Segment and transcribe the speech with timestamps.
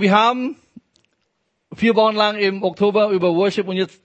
[0.00, 0.56] Wir haben
[1.74, 4.00] vier Wochen lang im Oktober über Worship und jetzt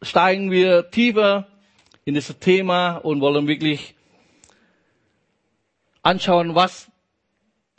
[0.00, 1.48] steigen wir tiefer
[2.04, 3.96] in dieses Thema und wollen wirklich
[6.04, 6.88] anschauen, was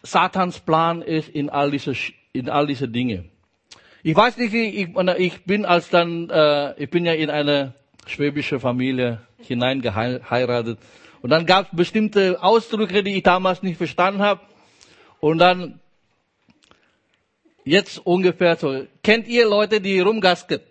[0.04, 1.94] Satans Plan ist in all diese,
[2.34, 3.30] in all diese Dinge.
[4.04, 7.74] Ich weiß nicht, ich, ich bin als dann, äh, ich bin ja in eine
[8.06, 10.78] schwäbische Familie hineingeheiratet.
[11.22, 14.42] Und dann gab es bestimmte Ausdrücke, die ich damals nicht verstanden habe.
[15.22, 15.80] Und dann
[17.72, 18.86] jetzt ungefähr so.
[19.02, 20.64] Kennt ihr Leute, die rumgasket?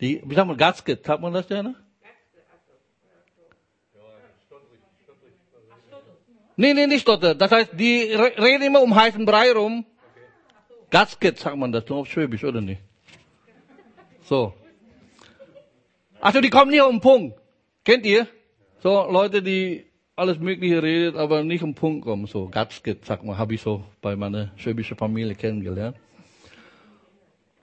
[0.00, 1.06] Die, wie sagt man, gasket?
[1.06, 1.74] Hat man das ja, ne?
[6.56, 7.34] Nee, nee, nicht Stotter.
[7.34, 9.84] Das heißt, die reden immer um heißen Brei rum.
[10.90, 12.80] Gasket sagt man das, auf Schwäbisch, oder nicht?
[14.24, 14.54] So.
[16.20, 17.38] Also die kommen nicht um den Punkt.
[17.84, 18.26] Kennt ihr?
[18.82, 19.89] So Leute, die
[20.20, 22.26] alles Mögliche redet, aber nicht um Punkt kommen.
[22.26, 25.96] So Gasket, sagt man, habe ich so bei meiner schwäbischen Familie kennengelernt.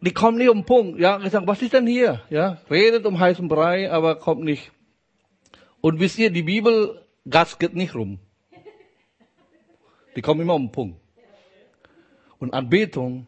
[0.01, 0.99] Die kommen nicht um Punkt.
[0.99, 2.21] Ja, ich sage, was ist denn hier?
[2.29, 4.71] Ja, redet um heißen Brei, aber kommt nicht.
[5.81, 8.19] Und wisst ihr, die Bibel gasket nicht rum.
[10.15, 10.99] Die kommen immer um Punkt.
[12.39, 13.27] Und Anbetung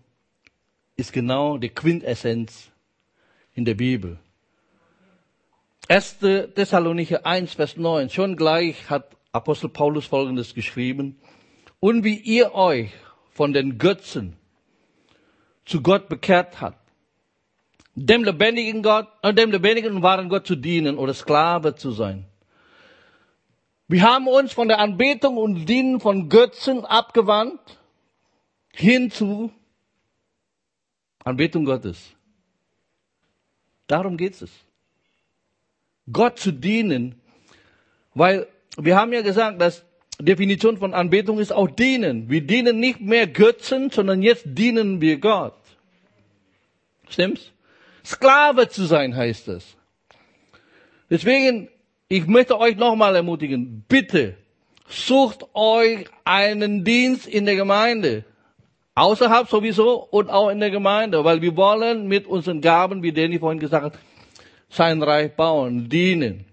[0.95, 2.71] ist genau die Quintessenz
[3.53, 4.19] in der Bibel.
[5.87, 6.19] 1.
[6.19, 8.09] Thessalonicher 1, Vers 9.
[8.09, 11.19] Schon gleich hat Apostel Paulus Folgendes geschrieben.
[11.79, 12.91] Und wie ihr euch
[13.31, 14.35] von den Götzen
[15.65, 16.79] zu Gott bekehrt habt,
[17.95, 22.25] dem lebendigen Gott, äh, dem lebendigen und wahren Gott zu dienen oder Sklave zu sein.
[23.87, 27.79] Wir haben uns von der Anbetung und Dienen von Götzen abgewandt
[28.71, 29.51] hin zu
[31.23, 32.15] Anbetung Gottes.
[33.87, 34.51] Darum geht es.
[36.11, 37.19] Gott zu dienen,
[38.13, 38.47] weil
[38.85, 39.85] wir haben ja gesagt, dass
[40.19, 42.29] Definition von Anbetung ist auch dienen.
[42.29, 45.55] Wir dienen nicht mehr Götzen, sondern jetzt dienen wir Gott.
[47.09, 47.51] Stimmt's?
[48.05, 49.75] Sklave zu sein heißt es.
[51.09, 51.69] Deswegen
[52.11, 54.35] ich möchte euch nochmal ermutigen, bitte
[54.87, 58.25] sucht euch einen Dienst in der Gemeinde.
[58.95, 63.37] Außerhalb sowieso und auch in der Gemeinde, weil wir wollen mit unseren Gaben, wie Danny
[63.37, 63.99] vorhin gesagt hat,
[64.69, 66.45] sein Reich bauen, dienen.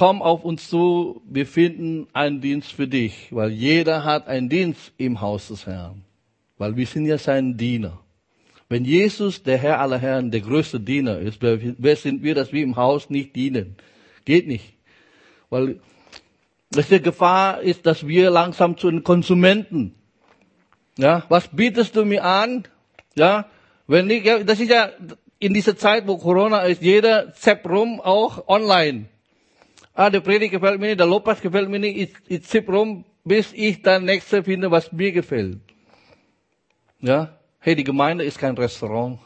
[0.00, 4.94] Komm auf uns zu, wir finden einen Dienst für dich, weil jeder hat einen Dienst
[4.96, 6.06] im Haus des Herrn,
[6.56, 8.00] weil wir sind ja sein Diener.
[8.70, 12.62] Wenn Jesus, der Herr aller Herren, der größte Diener ist, wer sind wir, dass wir
[12.62, 13.76] im Haus nicht dienen?
[14.24, 14.72] Geht nicht.
[15.50, 15.80] Weil
[16.74, 19.94] die Gefahr ist, dass wir langsam zu den Konsumenten.
[20.96, 22.64] Ja, was bietest du mir an?
[23.16, 23.50] Ja,
[23.86, 24.92] wenn ich, ja, das ist ja
[25.38, 29.10] in dieser Zeit, wo Corona ist, jeder zappt rum, auch online.
[29.94, 33.04] Ah, der Predigt gefällt mir nicht, der Lobpreis gefällt mir nicht, ich, ich zipp rum,
[33.24, 35.58] bis ich dann nächste finde, was mir gefällt.
[37.00, 39.18] Ja, hey, die Gemeinde ist kein Restaurant.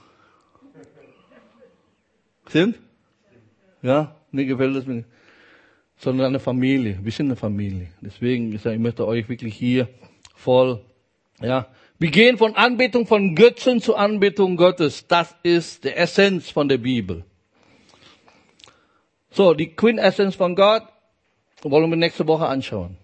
[2.49, 2.79] Stimmt?
[3.83, 5.07] Ja, mir gefällt das nicht.
[5.97, 6.99] Sondern eine Familie.
[7.03, 7.89] Wir sind eine Familie.
[8.01, 9.89] Deswegen, ich, sage, ich möchte euch wirklich hier
[10.35, 10.81] voll,
[11.41, 11.69] ja.
[11.99, 15.07] Wir gehen von Anbetung von Götzen zu Anbetung Gottes.
[15.07, 17.25] Das ist die Essenz von der Bibel.
[19.35, 20.85] So, die Quintessenz von Gott
[21.63, 22.97] wollen wir nächste Woche anschauen.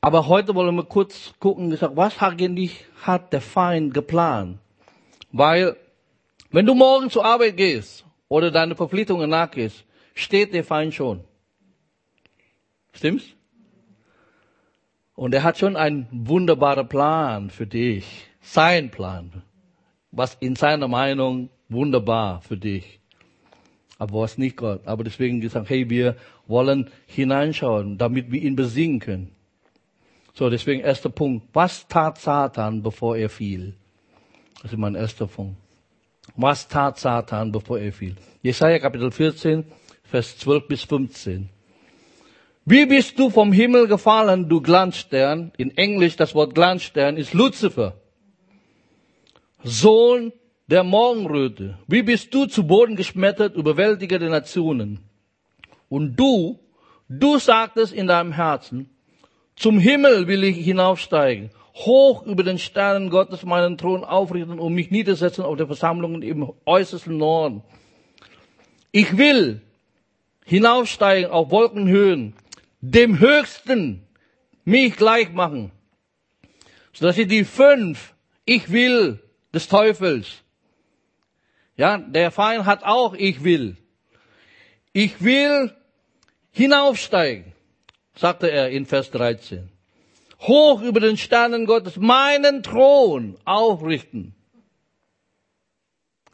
[0.00, 4.58] Aber heute wollen wir kurz gucken, was eigentlich hat der Feind geplant?
[5.30, 5.76] Weil,
[6.50, 9.84] wenn du morgen zur Arbeit gehst oder deine Verpflichtungen nachgehst,
[10.16, 11.22] steht der Feind schon.
[12.92, 13.26] Stimmt's?
[15.14, 18.26] Und er hat schon einen wunderbaren Plan für dich.
[18.40, 19.44] Sein Plan.
[20.10, 23.01] Was in seiner Meinung wunderbar für dich.
[24.02, 24.80] Aber was nicht Gott.
[24.84, 26.16] Aber deswegen gesagt, hey, wir
[26.48, 29.30] wollen hineinschauen, damit wir ihn besingen können.
[30.34, 31.46] So, deswegen erster Punkt.
[31.52, 33.74] Was tat Satan, bevor er fiel?
[34.60, 35.56] Das ist mein erster Punkt.
[36.34, 38.16] Was tat Satan, bevor er fiel?
[38.42, 39.64] Jesaja Kapitel 14,
[40.02, 41.48] Vers 12 bis 15.
[42.64, 45.52] Wie bist du vom Himmel gefallen, du Glanzstern?
[45.58, 47.94] In Englisch das Wort Glanzstern ist Lucifer.
[49.62, 50.32] Sohn
[50.72, 51.76] der Morgenröte.
[51.86, 55.00] Wie bist du zu Boden geschmettert, Überwältiger der Nationen?
[55.90, 56.60] Und du,
[57.10, 58.88] du sagtest in deinem Herzen,
[59.54, 64.90] zum Himmel will ich hinaufsteigen, hoch über den Sternen Gottes meinen Thron aufrichten und mich
[64.90, 67.62] niedersetzen auf der Versammlungen im äußersten Norden.
[68.92, 69.60] Ich will
[70.46, 72.32] hinaufsteigen auf Wolkenhöhen,
[72.80, 74.06] dem Höchsten
[74.64, 75.70] mich gleich machen.
[76.94, 78.14] So dass ich die fünf,
[78.46, 79.22] ich will
[79.52, 80.42] des Teufels.
[81.76, 83.76] Ja, der Feind hat auch, ich will.
[84.92, 85.74] Ich will
[86.50, 87.52] hinaufsteigen,
[88.14, 89.70] sagte er in Vers 13.
[90.40, 94.34] hoch über den Sternen Gottes meinen Thron aufrichten.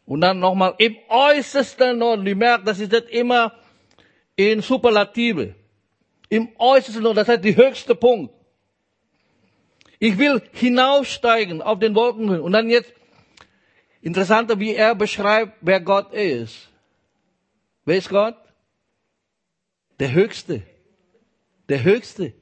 [0.04, 2.24] Und dann nochmal im äußersten Norden.
[2.24, 3.52] Du merkst, das ist nicht immer
[4.36, 5.54] in Superlative.
[6.30, 8.32] Im äußersten Norden, das heißt der höchste Punkt.
[9.98, 12.40] Ich will hinaufsteigen auf den Wolken.
[12.40, 12.92] Und dann jetzt,
[14.00, 16.68] interessanter, wie er beschreibt, wer Gott ist.
[17.84, 18.36] Wer ist Gott?
[19.98, 20.62] Der Höchste.
[21.68, 22.32] Der Höchste.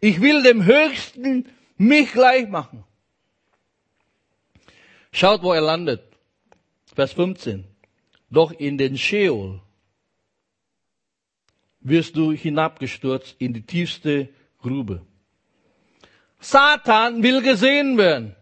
[0.00, 2.84] Ich will dem Höchsten mich gleich machen.
[5.12, 6.02] Schaut, wo er landet.
[6.94, 7.64] Vers 15.
[8.30, 9.60] Doch in den Sheol
[11.80, 14.28] wirst du hinabgestürzt in die tiefste
[14.58, 15.06] Grube.
[16.40, 18.36] Satan will gesehen werden.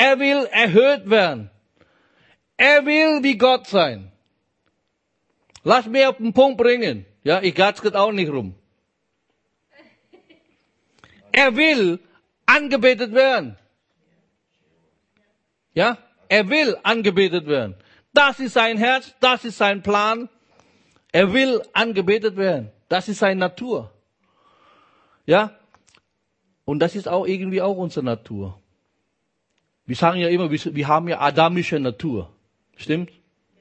[0.00, 1.50] Er will erhöht werden.
[2.56, 4.10] Er will wie Gott sein.
[5.62, 7.04] Lass mich auf den Punkt bringen.
[7.22, 8.54] Ja, ich gatzke auch nicht rum.
[11.32, 11.98] Er will
[12.46, 13.58] angebetet werden.
[15.74, 15.98] Ja,
[16.30, 17.74] er will angebetet werden.
[18.14, 20.30] Das ist sein Herz, das ist sein Plan.
[21.12, 22.72] Er will angebetet werden.
[22.88, 23.92] Das ist seine Natur.
[25.26, 25.58] Ja,
[26.64, 28.60] und das ist auch irgendwie auch unsere Natur.
[29.90, 32.32] Wir sagen ja immer, wir haben ja adamische Natur.
[32.76, 33.10] Stimmt?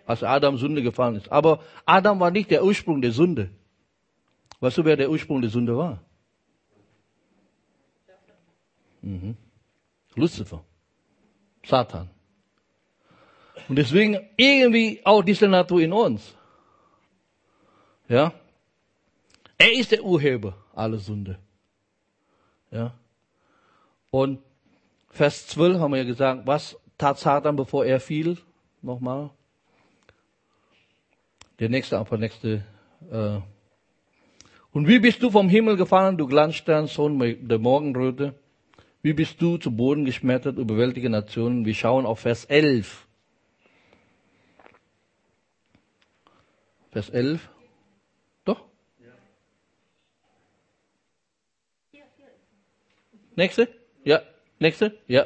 [0.05, 1.31] Als Adam Sünde gefallen ist.
[1.31, 3.49] Aber Adam war nicht der Ursprung der Sünde.
[4.59, 6.03] Weißt du, wer der Ursprung der Sünde war?
[9.01, 9.37] Mhm.
[10.13, 10.63] Lucifer.
[11.65, 12.11] Satan.
[13.67, 16.35] Und deswegen irgendwie auch diese Natur in uns.
[18.07, 18.33] Ja?
[19.57, 21.39] Er ist der Urheber aller Sünde.
[22.69, 22.93] Ja.
[24.11, 24.43] Und
[25.09, 28.37] Vers 12 haben wir ja gesagt, was tat Satan, bevor er fiel?
[28.81, 29.31] Nochmal.
[31.59, 32.63] Der nächste, einfach nächste.
[33.11, 33.39] Äh.
[34.71, 38.35] Und wie bist du vom Himmel gefallen, du Glanzstern, Sohn der Morgenröte?
[39.01, 41.65] Wie bist du zu Boden geschmettert, überwältige Nationen?
[41.65, 43.07] Wir schauen auf Vers 11.
[46.91, 47.49] Vers 11.
[53.39, 53.69] Nächste?
[54.03, 54.21] Ja.
[54.59, 54.97] Nächste?
[55.07, 55.25] Ja.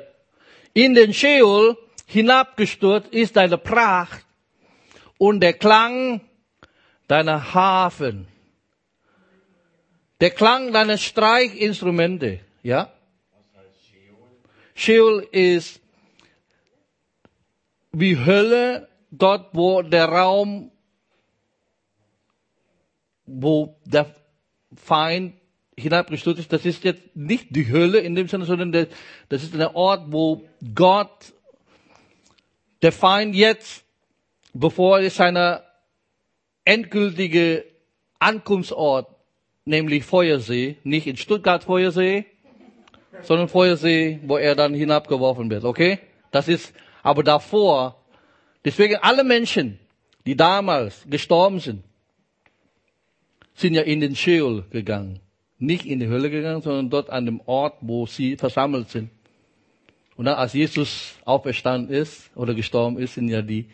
[0.73, 4.25] In den Sheol hinabgestürzt ist deine Pracht
[5.17, 6.21] und der Klang
[7.07, 8.27] deiner Hafen.
[10.19, 12.39] Der Klang deiner Streichinstrumente.
[12.61, 12.93] Ja?
[14.75, 15.81] Sheol ist
[17.91, 20.71] wie Hölle, dort wo der Raum,
[23.25, 24.15] wo der
[24.75, 25.35] Feind
[25.77, 29.75] hinabgestürzt ist, das ist jetzt nicht die Hölle in dem Sinne, sondern das ist der
[29.75, 30.43] Ort, wo
[30.75, 31.33] Gott,
[32.81, 33.83] der Feind jetzt,
[34.53, 35.63] bevor er seiner
[36.65, 37.65] endgültige
[38.19, 39.07] Ankunftsort,
[39.65, 42.25] nämlich Feuersee, nicht in Stuttgart Feuersee,
[43.21, 45.99] sondern Feuersee, wo er dann hinabgeworfen wird, okay?
[46.31, 48.03] Das ist, aber davor,
[48.65, 49.79] deswegen alle Menschen,
[50.25, 51.83] die damals gestorben sind,
[53.55, 55.22] sind ja in den Sheol gegangen
[55.63, 59.09] nicht in die Hölle gegangen, sondern dort an dem Ort, wo sie versammelt sind.
[60.15, 63.67] Und dann, als Jesus auferstanden ist oder gestorben ist, sind ja die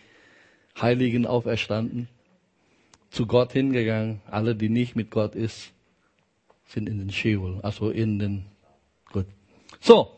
[0.80, 2.07] Heiligen auferstanden,
[3.09, 4.21] zu Gott hingegangen.
[4.30, 5.71] Alle, die nicht mit Gott ist,
[6.65, 8.45] sind in den Sheol, also in den,
[9.12, 9.25] gut.
[9.81, 10.15] So.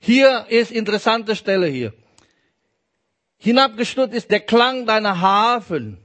[0.00, 1.94] Hier ist interessante Stelle hier.
[3.38, 5.96] Hinabgestürzt ist der Klang deiner Hafen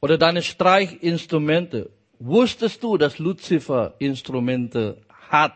[0.00, 1.90] oder deine Streichinstrumente.
[2.20, 5.00] Wusstest du, dass Luzifer Instrumente
[5.30, 5.54] hat?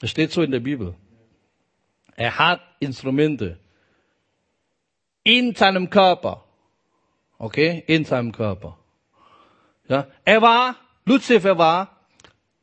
[0.00, 0.94] Es steht so in der Bibel.
[2.14, 3.58] Er hat Instrumente
[5.24, 6.44] in seinem Körper.
[7.38, 7.82] Okay?
[7.88, 8.78] In seinem Körper.
[9.88, 10.06] Ja?
[10.24, 11.96] Er war, Luzifer war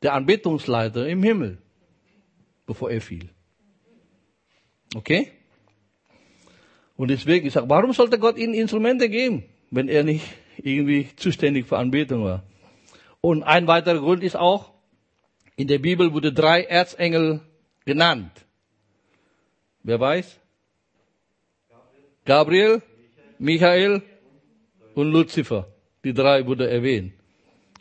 [0.01, 1.57] der Anbetungsleiter im Himmel,
[2.65, 3.29] bevor er fiel.
[4.95, 5.33] Okay?
[6.95, 10.23] Und deswegen, ich sage, warum sollte Gott ihnen Instrumente geben, wenn er nicht
[10.63, 12.43] irgendwie zuständig für Anbetung war.
[13.21, 14.71] Und ein weiterer Grund ist auch,
[15.55, 17.41] in der Bibel wurde drei Erzengel
[17.85, 18.31] genannt.
[19.83, 20.39] Wer weiß?
[22.25, 22.81] Gabriel,
[23.39, 24.01] Michael
[24.93, 25.67] und Luzifer.
[26.03, 27.13] Die drei wurde erwähnt.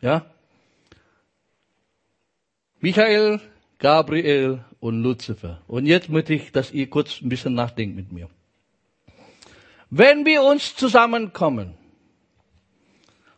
[0.01, 0.27] Ja?
[2.81, 3.41] Michael,
[3.79, 5.61] Gabriel und Luzifer.
[5.67, 8.29] Und jetzt möchte ich, dass ihr kurz ein bisschen nachdenkt mit mir.
[9.91, 11.75] Wenn wir uns zusammenkommen,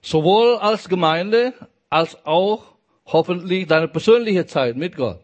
[0.02, 1.54] Sowohl als Gemeinde
[1.90, 2.74] als auch
[3.06, 5.20] hoffentlich deine persönliche Zeit mit Gott.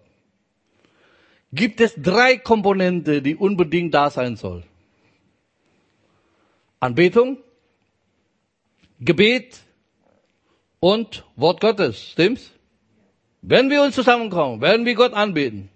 [1.52, 4.64] Gibt es drei Komponenten, die unbedingt da sein soll.
[6.81, 7.38] Anbetung,
[8.99, 9.61] Gebet
[10.81, 12.50] und Wort Gottes, stimmt's?
[13.43, 15.69] Wenn wir uns zusammenkommen, werden wir Gott anbeten.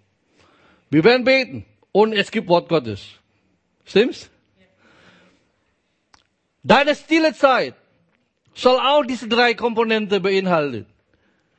[0.90, 3.02] Wir werden beten und es gibt Wort Gottes.
[3.84, 4.30] Stimmt's?
[6.62, 7.74] Deine stille Zeit
[8.58, 10.86] soll auch diese drei Komponenten beinhalten.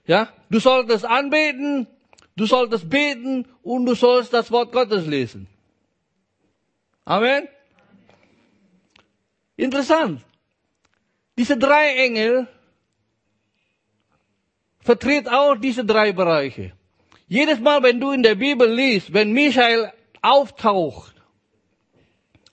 [0.05, 0.29] Ja?
[0.49, 1.87] Du solltest anbeten,
[2.35, 5.47] du solltest beten und du sollst das Wort Gottes lesen.
[7.05, 7.47] Amen.
[9.55, 10.21] Interessant.
[11.37, 12.47] Diese drei Engel
[14.81, 16.73] vertritt auch diese drei Bereiche.
[17.27, 21.15] Jedes Mal, wenn du in der Bibel liest, wenn Michael auftaucht,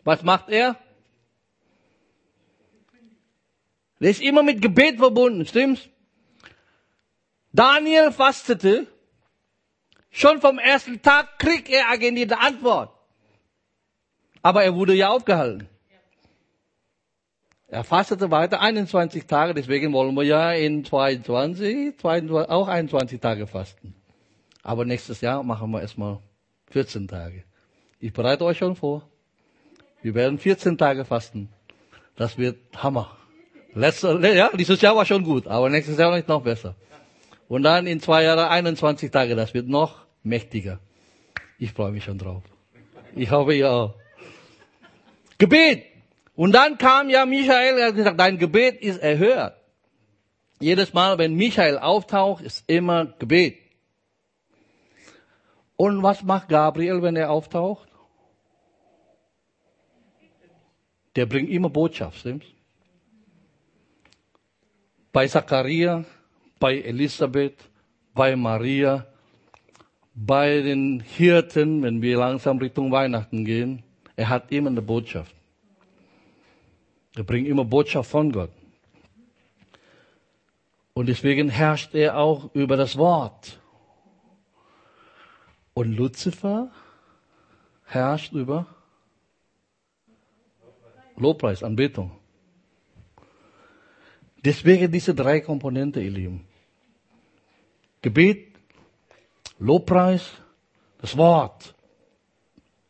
[0.05, 0.77] was macht er?
[4.01, 5.89] Er ist immer mit Gebet verbunden, stimmt's?
[7.53, 8.87] Daniel fastete.
[10.11, 12.91] Schon vom ersten Tag kriegt er eine Antwort.
[14.43, 15.69] Aber er wurde ja aufgehalten.
[17.69, 23.47] Er fastete weiter 21 Tage, deswegen wollen wir ja in 22, 22 auch 21 Tage
[23.47, 23.95] fasten.
[24.63, 26.21] Aber nächstes Jahr machen wir erstmal
[26.71, 27.45] 14 Tage.
[27.99, 29.09] Ich bereite euch schon vor.
[30.01, 31.49] Wir werden 14 Tage fasten.
[32.15, 33.17] Das wird Hammer.
[33.77, 36.75] Letztes, ja, dieses Jahr war schon gut, aber nächstes Jahr ist noch besser.
[37.47, 40.81] Und dann in zwei Jahren 21 Tage, das wird noch mächtiger.
[41.59, 42.43] Ich freue mich schon drauf.
[43.15, 43.95] Ich hoffe, ihr auch.
[45.37, 45.85] Gebet.
[46.35, 49.59] Und dann kam ja Michael, er hat gesagt, dein Gebet ist erhört.
[50.59, 53.59] Jedes Mal, wenn Michael auftaucht, ist immer Gebet.
[55.77, 57.89] Und was macht Gabriel, wenn er auftaucht?
[61.15, 62.56] Der bringt immer Botschaft, stimmt's?
[65.17, 66.05] Bei Zachariah,
[66.61, 67.57] bei Elisabeth,
[68.13, 69.07] bei Maria,
[70.15, 73.83] bei den Hirten, wenn wir langsam Richtung Weihnachten gehen,
[74.15, 75.35] er hat immer eine Botschaft.
[77.15, 78.51] Er bringt immer Botschaft von Gott.
[80.93, 83.59] Und deswegen herrscht er auch über das Wort.
[85.73, 86.71] Und Luzifer
[87.87, 88.67] herrscht über
[91.17, 92.11] Lobpreis, Anbetung.
[94.47, 96.45] Deswegen diese drei Komponenten, ihr Lieben.
[98.01, 98.47] Gebet,
[99.59, 100.23] Lobpreis,
[101.01, 101.75] das Wort.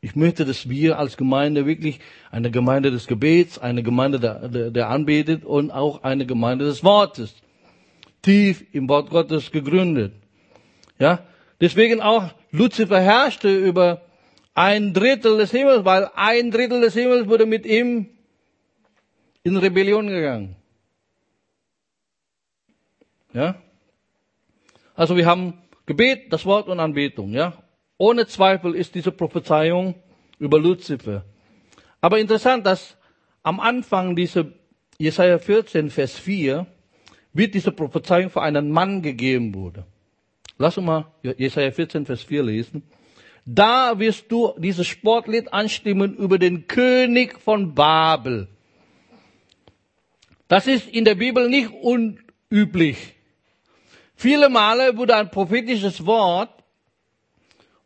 [0.02, 1.98] Ich möchte, dass wir als Gemeinde wirklich
[2.30, 6.84] eine Gemeinde des Gebets, eine Gemeinde der, der, der anbetet und auch eine Gemeinde des
[6.84, 7.34] Wortes.
[8.20, 10.12] Tief im Wort Gottes gegründet.
[10.98, 11.20] Ja?
[11.58, 14.02] Deswegen auch Luzifer herrschte über
[14.52, 18.10] ein Drittel des Himmels, weil ein Drittel des Himmels wurde mit ihm
[19.42, 20.56] in Rebellion gegangen.
[23.36, 23.56] Ja?
[24.94, 27.52] Also wir haben Gebet, das Wort und Anbetung, ja?
[27.98, 29.94] Ohne Zweifel ist diese Prophezeiung
[30.38, 31.24] über Luzifer.
[32.00, 32.96] Aber interessant, dass
[33.42, 34.46] am Anfang dieser
[34.98, 36.66] Jesaja 14, Vers 4,
[37.34, 39.84] wird diese Prophezeiung für einen Mann gegeben wurde.
[40.56, 42.82] Lass uns mal Jesaja 14, Vers 4 lesen.
[43.44, 48.48] Da wirst du dieses Sportlied anstimmen über den König von Babel.
[50.48, 53.15] Das ist in der Bibel nicht unüblich.
[54.16, 56.50] Viele Male wurde ein prophetisches Wort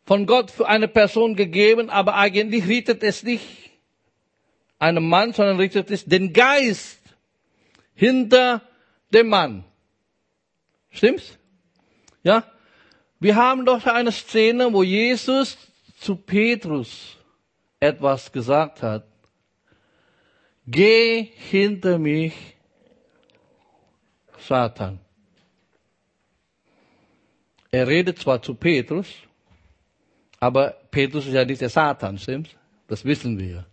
[0.05, 3.71] von Gott für eine Person gegeben, aber eigentlich richtet es nicht
[4.79, 6.99] einem Mann, sondern richtet es den Geist
[7.93, 8.61] hinter
[9.13, 9.65] dem Mann.
[10.89, 11.37] Stimmt's?
[12.23, 12.45] Ja?
[13.19, 15.57] Wir haben doch eine Szene, wo Jesus
[15.99, 17.17] zu Petrus
[17.79, 19.05] etwas gesagt hat.
[20.65, 22.33] Geh hinter mich,
[24.39, 24.99] Satan.
[27.71, 29.07] Er redet zwar zu Petrus,
[30.39, 32.55] aber Petrus ist ja nicht der Satan, stimmt's?
[32.87, 33.65] Das wissen wir.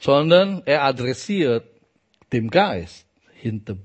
[0.00, 1.64] Sondern er adressiert
[2.32, 3.76] dem Geist hinter,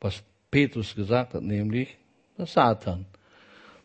[0.00, 1.96] was Petrus gesagt hat, nämlich
[2.36, 3.06] der Satan.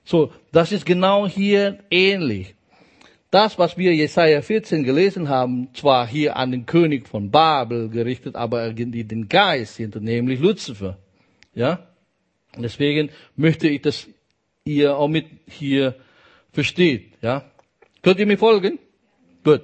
[0.03, 2.55] So, das ist genau hier ähnlich.
[3.31, 8.35] Das, was wir Jesaja 14 gelesen haben, zwar hier an den König von Babel gerichtet,
[8.35, 10.97] aber irgendwie den Geist hinter, nämlich Luzifer.
[11.55, 11.87] Ja?
[12.55, 14.07] Deswegen möchte ich das
[14.65, 15.95] ihr auch mit hier
[16.51, 17.13] versteht.
[17.21, 17.43] Ja?
[18.01, 18.79] Könnt ihr mir folgen?
[19.43, 19.61] Gut.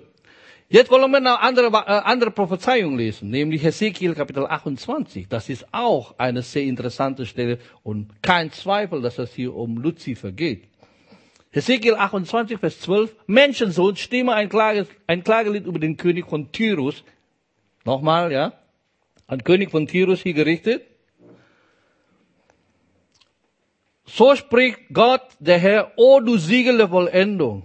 [0.72, 5.28] Jetzt wollen wir eine andere, äh, andere Prophezeiung lesen, nämlich Hesekiel Kapitel 28.
[5.28, 10.32] Das ist auch eine sehr interessante Stelle und kein Zweifel, dass es hier um Luzifer
[10.32, 10.66] geht.
[11.52, 13.16] Hesekiel 28, Vers 12.
[13.26, 17.04] Menschensohn, stimme ein, Klage, ein Klagelied über den König von Tyrus.
[17.84, 18.54] Nochmal, ja.
[19.26, 20.84] Ein König von Tyrus hier gerichtet.
[24.12, 27.64] So spricht Gott, der Herr, o du Siegel der Vollendung.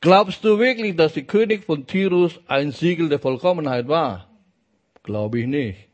[0.00, 4.28] Glaubst du wirklich, dass der König von Tyrus ein Siegel der Vollkommenheit war?
[5.02, 5.88] Glaube ich nicht.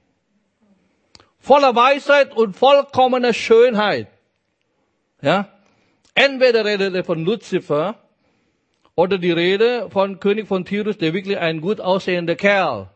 [1.40, 4.08] Voller Weisheit und vollkommener Schönheit.
[5.20, 5.48] Ja?
[6.14, 7.96] Entweder redet er von Luzifer
[8.94, 12.88] oder die Rede von König von Tyrus, der wirklich ein gut aussehender Kerl.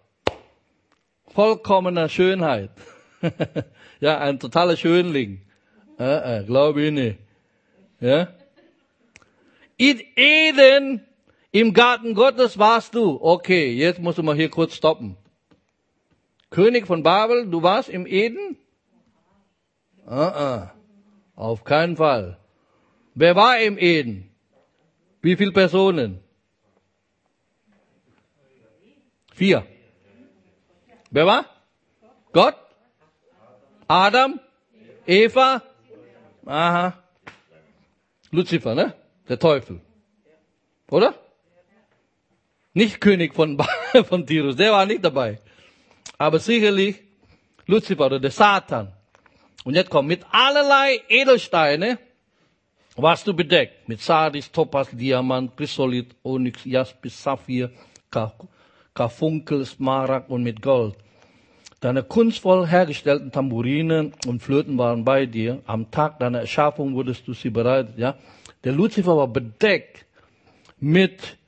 [1.27, 2.71] Vollkommener Schönheit.
[4.01, 5.48] ja, ein totaler Schönling.
[5.99, 7.19] Äh, äh, Glaube ich nicht.
[8.01, 8.29] Ja?
[9.77, 11.07] In Eden,
[11.51, 13.19] im Garten Gottes warst du.
[13.21, 15.17] Okay, jetzt musst du mal hier kurz stoppen.
[16.51, 18.57] König von Babel, du warst im Eden?
[20.07, 20.71] Uh -uh.
[21.37, 22.39] Auf keinen Fall.
[23.15, 24.31] Wer war im Eden?
[25.21, 26.21] Wie viele Personen?
[29.35, 29.67] Vier.
[31.11, 31.45] Wer war?
[32.33, 32.57] Gott?
[33.87, 34.41] Adam?
[35.07, 35.63] Eva?
[36.49, 36.95] Aha.
[38.31, 38.95] Luzifer, ne?
[39.29, 39.81] Der Teufel.
[40.91, 41.15] Oder?
[42.73, 43.59] Nicht König von,
[44.09, 45.39] von Tirus, der war nicht dabei.
[46.17, 47.03] Aber sicherlich
[47.67, 48.93] Luzifer oder der Satan.
[49.65, 51.99] Und jetzt kommt mit allerlei Edelsteine
[52.97, 53.87] warst du bedeckt.
[53.87, 57.71] Mit Sardis, Topaz, Diamant, Chrysolith, Onyx, Jaspis, Saphir,
[58.95, 60.97] Karfunkel, Smaragd und mit Gold.
[61.81, 65.63] Deine kunstvoll hergestellten Tamburinen und Flöten waren bei dir.
[65.67, 68.17] Am Tag deiner Erschaffung wurdest du sie bereitet, ja.
[68.65, 70.05] Der Luzifer war bedeckt
[70.81, 71.39] mit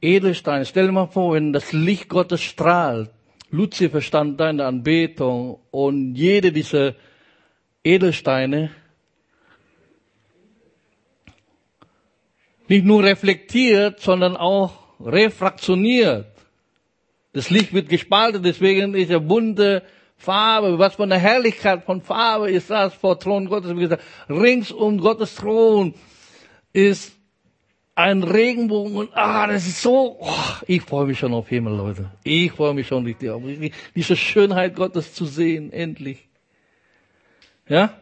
[0.00, 0.64] Edelsteinen.
[0.64, 3.10] Stell dir mal vor, wenn das Licht Gottes strahlt.
[3.50, 6.94] Luzifer stand da in der Anbetung und jede dieser
[7.84, 8.70] Edelsteine
[12.68, 16.33] nicht nur reflektiert, sondern auch refraktioniert.
[17.34, 19.82] Das Licht wird gespalten, deswegen ist er bunte
[20.16, 20.78] Farbe.
[20.78, 23.76] Was für eine Herrlichkeit von Farbe ist das vor Thron Gottes?
[23.76, 25.94] Wie gesagt, rings um Gottes Thron
[26.72, 27.12] ist
[27.96, 30.32] ein Regenbogen und ah, das ist so, oh,
[30.66, 32.10] ich freue mich schon auf Himmel, Leute.
[32.22, 33.42] Ich freue mich schon richtig auf
[33.94, 36.28] diese Schönheit Gottes zu sehen, endlich.
[37.68, 37.94] Ja?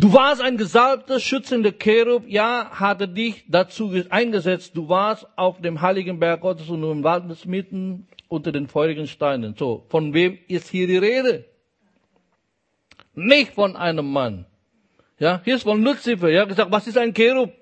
[0.00, 4.74] Du warst ein gesalbter, schützender Cherub, ja, hatte dich dazu eingesetzt.
[4.74, 9.54] Du warst auf dem heiligen Berg Gottes und im Wald mitten unter den feurigen Steinen.
[9.58, 11.44] So, von wem ist hier die Rede?
[13.14, 14.46] Nicht von einem Mann.
[15.18, 16.30] Ja, hier ist von Luzifer.
[16.30, 17.52] Ja, gesagt, was ist ein Cherub?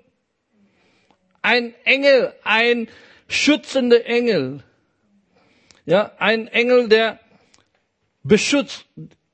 [1.43, 2.87] Ein Engel, ein
[3.27, 4.62] schützender Engel.
[5.87, 7.19] Ja, ein Engel, der
[8.23, 8.87] beschützt,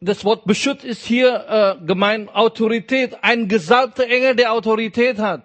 [0.04, 5.42] das Wort beschützt ist hier äh, gemeint Autorität, ein gesalbter Engel, der Autorität hat.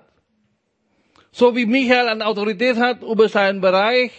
[1.31, 4.11] So wie Michael eine Autorität hat über seinen Bereich,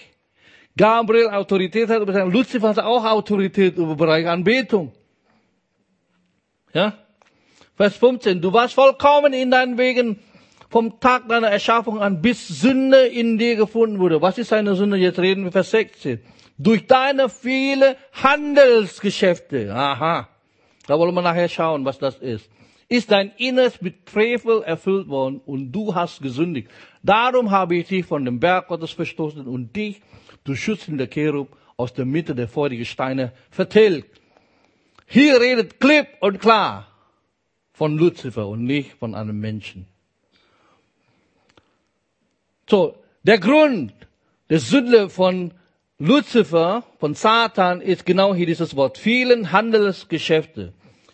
[0.76, 4.92] Gabriel Autorität hat über seinen, Lucifer hat auch Autorität über Bereich Anbetung.
[6.72, 6.94] Ja?
[7.76, 10.20] Vers 15, du warst vollkommen in deinen Wegen
[10.70, 14.22] vom Tag deiner Erschaffung an, bis Sünde in dir gefunden wurde.
[14.22, 14.96] Was ist eine Sünde?
[14.96, 16.20] Jetzt reden wir Vers 16
[16.60, 19.72] durch deine viele Handelsgeschäfte.
[19.74, 20.28] Aha.
[20.90, 22.50] Da wollen wir nachher schauen, was das ist.
[22.88, 26.68] Ist dein Inneres mit Frevel erfüllt worden und du hast gesündigt.
[27.00, 30.02] Darum habe ich dich von dem Berg Gottes verstoßen und dich,
[30.42, 34.20] du schützender Cherub, aus der Mitte der feurigen Steine vertilgt.
[35.06, 36.88] Hier redet klipp und klar
[37.72, 39.86] von Luzifer und nicht von einem Menschen.
[42.68, 43.92] So, der Grund
[44.48, 45.52] der Sünde von
[45.98, 48.98] Luzifer von Satan ist genau hier dieses Wort.
[48.98, 50.72] Vielen Handelsgeschäfte.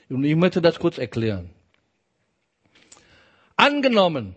[0.09, 1.51] Und ich möchte das kurz erklären.
[3.57, 4.37] Angenommen,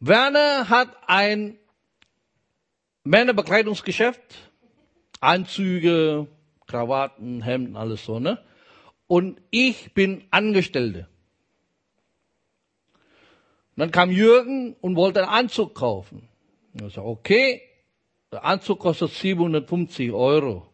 [0.00, 1.58] Werner hat ein
[3.04, 4.50] Männerbekleidungsgeschäft,
[5.20, 6.26] Anzüge,
[6.66, 8.42] Krawatten, Hemden, alles so, ne?
[9.06, 11.08] Und ich bin Angestellte.
[13.76, 16.28] dann kam Jürgen und wollte einen Anzug kaufen.
[16.74, 17.62] Ich sage, okay,
[18.32, 20.66] der Anzug kostet 750 Euro.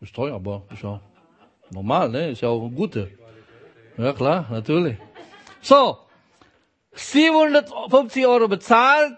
[0.00, 1.00] Ist teuer, aber ist ja
[1.70, 2.30] normal, ne?
[2.30, 3.08] Ist ja auch ein guter.
[3.96, 4.96] Ja, klar, natürlich.
[5.60, 5.98] So.
[6.92, 9.16] 750 Euro bezahlt.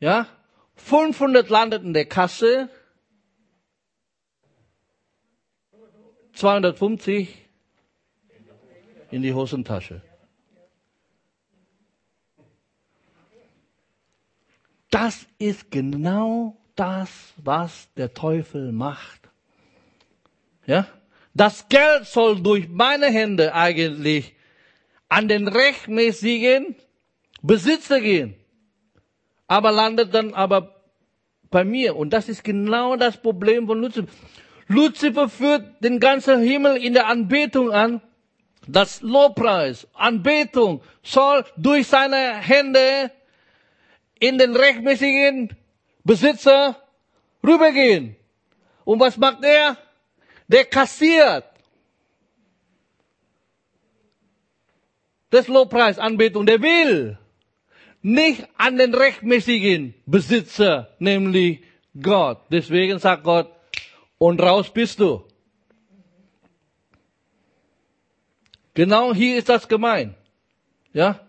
[0.00, 0.26] Ja.
[0.76, 2.68] 500 landet in der Kasse.
[6.34, 7.46] 250
[9.10, 10.02] in die Hosentasche.
[14.90, 19.25] Das ist genau das, was der Teufel macht.
[20.66, 20.86] Ja?
[21.34, 24.34] Das Geld soll durch meine Hände eigentlich
[25.08, 26.74] an den rechtmäßigen
[27.42, 28.34] Besitzer gehen.
[29.46, 30.82] Aber landet dann aber
[31.50, 31.96] bei mir.
[31.96, 34.08] Und das ist genau das Problem von Luzifer.
[34.68, 38.00] Luzifer führt den ganzen Himmel in der Anbetung an.
[38.66, 43.12] Das Lobpreis, Anbetung soll durch seine Hände
[44.18, 45.54] in den rechtmäßigen
[46.02, 46.76] Besitzer
[47.44, 48.16] rübergehen.
[48.84, 49.76] Und was macht er?
[50.48, 51.44] Der kassiert.
[55.32, 57.18] des Lobpreis, Anbetung, der will
[58.02, 61.62] nicht an den rechtmäßigen Besitzer, nämlich
[62.00, 62.40] Gott.
[62.50, 63.50] Deswegen sagt Gott,
[64.18, 65.24] und raus bist du.
[68.74, 70.14] Genau hier ist das gemeint.
[70.92, 71.26] Ja?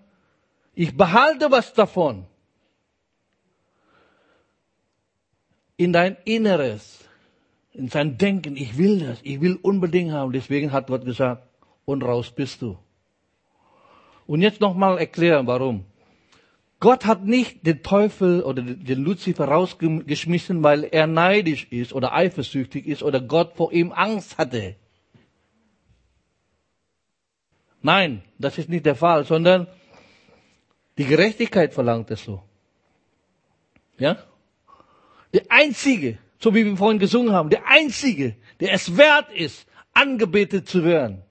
[0.75, 2.25] Ich behalte was davon.
[5.77, 7.06] In dein Inneres,
[7.77, 10.33] in sein Denken, ich will das, ich will unbedingt haben.
[10.33, 11.43] Deswegen hat Gott gesagt,
[11.85, 12.77] und raus bist du.
[14.25, 15.85] Und jetzt nochmal erklären, warum.
[16.79, 22.85] Gott hat nicht den Teufel oder den Luzifer rausgeschmissen, weil er neidisch ist oder eifersüchtig
[22.85, 24.75] ist oder Gott vor ihm Angst hatte.
[27.81, 29.67] Nein, das ist nicht der Fall, sondern
[30.97, 32.43] die Gerechtigkeit verlangt es so.
[33.97, 34.17] Ja?
[35.33, 40.67] Der Einzige, so wie wir vorhin gesungen haben, der Einzige, der es wert ist, angebetet
[40.67, 41.23] zu werden,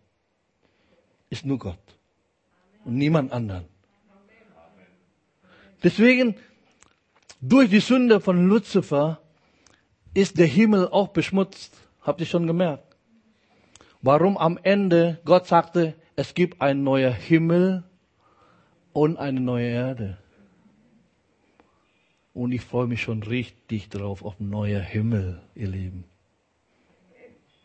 [1.31, 1.79] ist nur Gott
[2.85, 3.65] und niemand anderen.
[5.83, 6.37] Deswegen,
[7.41, 9.21] durch die Sünde von Luzifer
[10.15, 11.77] ist der Himmel auch beschmutzt.
[12.03, 12.97] Habt ihr schon gemerkt?
[14.01, 17.85] Warum am Ende Gott sagte, es gibt ein neuer Himmel
[18.93, 20.19] und eine neue Erde.
[22.37, 26.05] Und ich freue mich schon richtig drauf auf ein neuer Himmel, ihr Lieben.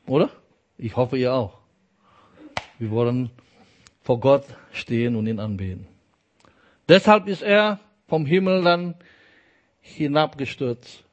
[0.07, 0.29] Oder?
[0.77, 1.57] Ich hoffe, ihr auch.
[2.79, 3.31] Wir wollen
[4.01, 5.87] vor Gott stehen und ihn anbeten.
[6.87, 8.95] Deshalb ist er vom Himmel dann
[9.81, 11.03] hinabgestürzt.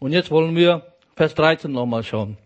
[0.00, 2.36] Und jetzt wollen wir Vers 13 nochmal schauen.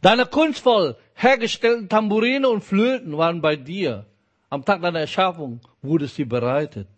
[0.00, 4.06] Deine kunstvoll hergestellten Tamburine und Flöten waren bei dir.
[4.48, 6.88] Am Tag deiner Erschaffung wurde sie bereitet.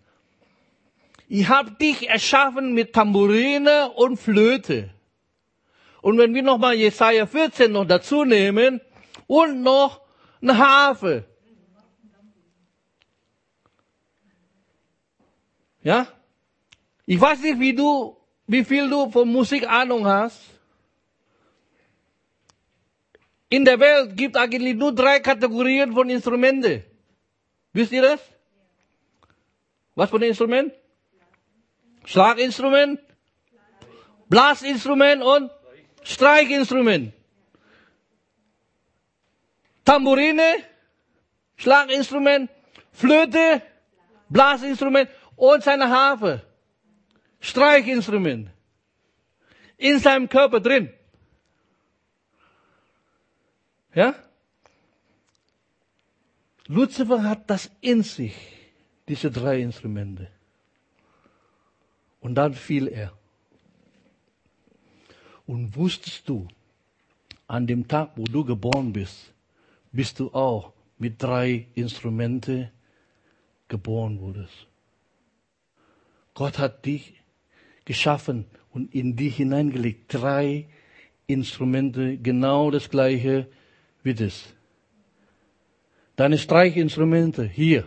[1.34, 4.90] Ich habe dich erschaffen mit Tamburine und Flöte.
[6.02, 8.82] Und wenn wir nochmal Jesaja 14 noch dazu nehmen
[9.26, 10.02] und noch
[10.42, 11.24] eine Harfe,
[15.82, 16.06] Ja?
[17.06, 18.14] Ich weiß nicht, wie du,
[18.46, 20.38] wie viel du von Musik Ahnung hast.
[23.48, 26.84] In der Welt gibt eigentlich nur drei Kategorien von Instrumenten.
[27.72, 28.20] Wisst ihr das?
[29.94, 30.72] Was für ein Instrument?
[32.04, 33.00] Schlaginstrument,
[34.28, 35.50] Blasinstrument und
[36.02, 37.12] Streichinstrument.
[39.84, 40.64] Tamburine,
[41.56, 42.50] Schlaginstrument,
[42.92, 43.62] Flöte,
[44.28, 46.42] Blasinstrument und seine Harfe.
[47.40, 48.50] Streichinstrument.
[49.76, 50.92] In seinem Körper drin.
[53.94, 54.14] Ja?
[56.68, 58.34] Lucifer hat das in sich,
[59.08, 60.30] diese drei Instrumente.
[62.22, 63.12] Und dann fiel er.
[65.46, 66.48] Und wusstest du,
[67.46, 69.34] an dem Tag, wo du geboren bist,
[69.90, 72.70] bist du auch mit drei Instrumente
[73.68, 74.66] geboren wurdest.
[76.32, 77.20] Gott hat dich
[77.84, 80.14] geschaffen und in dich hineingelegt.
[80.14, 80.66] Drei
[81.26, 83.48] Instrumente, genau das gleiche
[84.02, 84.54] wie das.
[86.16, 87.84] Deine Streichinstrumente hier.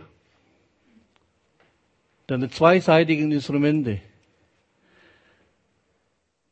[2.26, 4.00] Deine zweiseitigen Instrumente.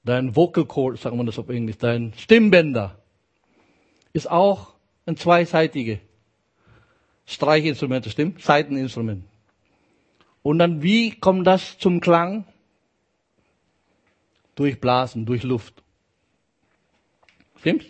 [0.05, 2.99] Dein Vocal Cord, sagen wir das auf Englisch, dein Stimmbänder
[4.13, 4.75] ist auch
[5.07, 5.99] ein zweiseitige
[7.27, 8.43] Streichinstrument, stimmt?
[8.43, 9.25] Seiteninstrument.
[10.43, 12.45] Und dann, wie kommt das zum Klang?
[14.55, 15.83] Durch Blasen, durch Luft.
[17.59, 17.87] Stimmt's?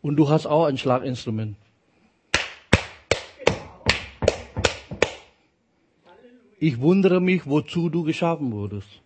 [0.00, 1.56] Und du hast auch ein Schlaginstrument.
[6.58, 9.02] Ich wundere mich, wozu du geschaffen wurdest.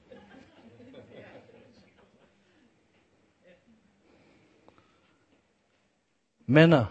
[6.51, 6.91] Männer,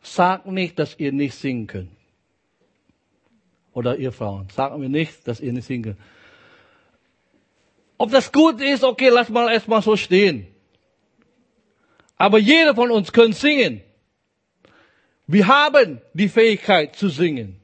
[0.00, 1.90] sag nicht, dass ihr nicht singen könnt
[3.72, 4.48] oder ihr Frauen.
[4.50, 5.98] Sagen wir nicht, dass ihr nicht singen könnt.
[7.98, 10.46] Ob das gut ist, okay, lass mal erstmal so stehen.
[12.16, 13.80] Aber jeder von uns kann singen.
[15.26, 17.60] Wir haben die Fähigkeit zu singen.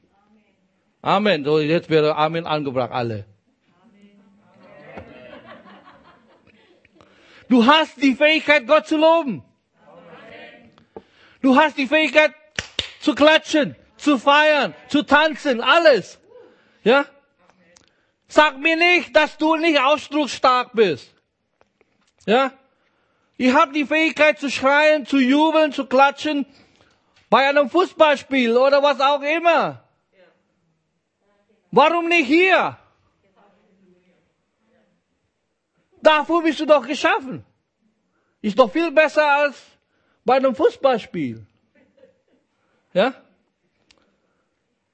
[1.01, 1.45] Amen.
[1.45, 3.25] So, jetzt wäre Amen angebracht, alle.
[7.47, 9.43] Du hast die Fähigkeit, Gott zu loben.
[11.43, 12.33] Du hast die Fähigkeit
[12.99, 16.19] zu klatschen zu feiern, zu tanzen, alles.
[16.83, 17.05] Ja?
[18.27, 21.13] Sag mir nicht, dass du nicht ausdrucksstark bist.
[22.25, 22.51] Ja?
[23.37, 26.45] Ich habe die Fähigkeit zu schreien, zu jubeln, zu klatschen
[27.29, 29.83] bei einem Fußballspiel oder was auch immer.
[31.71, 32.77] Warum nicht hier?
[36.01, 37.45] Dafür bist du doch geschaffen.
[38.41, 39.72] Ist doch viel besser als
[40.25, 41.45] bei einem Fußballspiel.
[42.93, 43.13] Ja?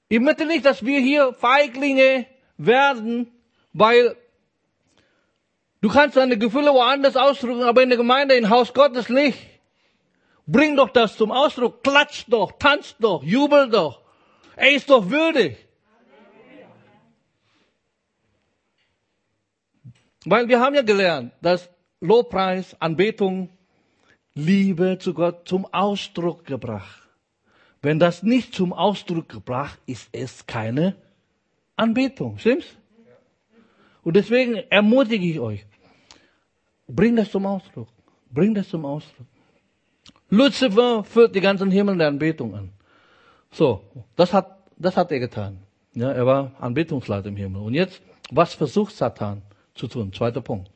[0.08, 2.26] Ich möchte nicht, dass wir hier Feiglinge
[2.58, 3.32] werden,
[3.74, 4.16] weil
[5.82, 9.38] du kannst deine Gefühle woanders ausdrücken, aber in der Gemeinde, im Haus Gottes nicht.
[10.48, 14.02] Bring doch das zum Ausdruck, klatsch doch, tanz doch, jubel doch.
[14.56, 15.58] Er ist doch würdig.
[20.26, 21.70] Weil wir haben ja gelernt, dass
[22.02, 23.50] Lobpreis, Anbetung,
[24.36, 27.04] Liebe zu Gott zum Ausdruck gebracht.
[27.82, 30.96] Wenn das nicht zum Ausdruck gebracht ist, es keine
[31.76, 32.38] Anbetung.
[32.38, 32.68] Stimmt's?
[34.04, 35.66] Und deswegen ermutige ich euch,
[36.88, 37.90] bring das zum Ausdruck.
[38.32, 39.28] Bring das zum Ausdruck.
[40.30, 42.72] Lucifer führt die ganzen Himmel der Anbetung an.
[43.52, 43.84] So,
[44.16, 45.60] das hat, das hat er getan.
[45.94, 47.62] Ja, er war Anbetungsleiter im Himmel.
[47.62, 49.42] Und jetzt, was versucht Satan
[49.74, 50.14] zu tun?
[50.14, 50.70] Zweiter Punkt.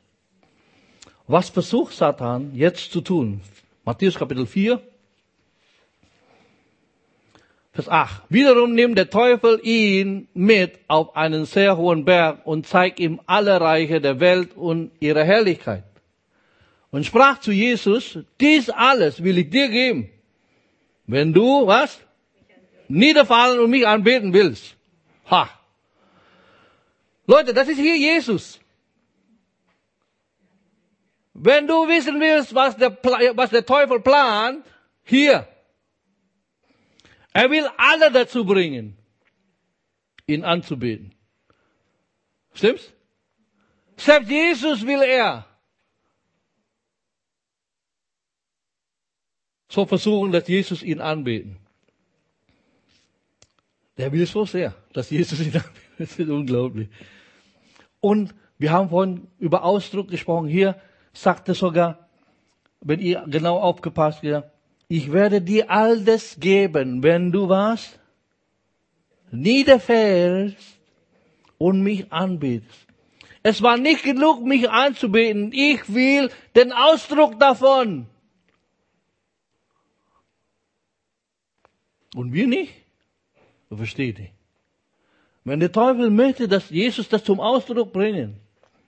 [1.26, 3.40] Was versucht Satan jetzt zu tun?
[3.84, 4.80] Matthäus Kapitel 4,
[7.72, 8.22] Vers 8.
[8.28, 13.60] Wiederum nimmt der Teufel ihn mit auf einen sehr hohen Berg und zeigt ihm alle
[13.60, 15.82] Reiche der Welt und ihre Herrlichkeit.
[16.92, 20.10] Und sprach zu Jesus, dies alles will ich dir geben,
[21.06, 21.98] wenn du, was?
[22.86, 24.76] Niederfallen und mich anbeten willst.
[25.30, 25.48] Ha.
[27.26, 28.60] Leute, das ist hier Jesus.
[31.34, 32.96] Wenn du wissen willst, was der,
[33.36, 34.64] was der Teufel plant,
[35.02, 35.48] hier.
[37.32, 38.96] Er will alle dazu bringen,
[40.26, 41.12] ihn anzubeten.
[42.54, 42.92] Stimmt's?
[43.96, 45.44] Selbst Jesus will er.
[49.68, 51.56] So versuchen, dass Jesus ihn anbeten.
[53.96, 55.74] Der will so sehr, dass Jesus ihn anbetet.
[55.98, 56.88] Das ist unglaublich.
[58.00, 60.48] Und wir haben vorhin über Ausdruck gesprochen.
[60.48, 60.80] Hier
[61.14, 62.08] sagt er sogar,
[62.80, 64.50] wenn ihr genau aufgepasst habt,
[64.88, 67.98] ich werde dir all das geben, wenn du was
[69.30, 70.78] niederfällst
[71.56, 72.86] und mich anbetest.
[73.42, 75.50] Es war nicht genug, mich anzubeten.
[75.52, 78.06] Ich will den Ausdruck davon.
[82.14, 82.72] Und wir nicht?
[83.68, 84.30] Versteht ihr?
[85.44, 88.36] Wenn der Teufel möchte, dass Jesus das zum Ausdruck bringen,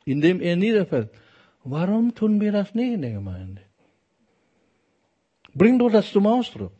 [0.05, 1.11] indem er niederfällt,
[1.66, 3.62] warum tun wir das nicht in der Gemeinde?
[5.55, 6.72] Bring doch das zum Ausdruck.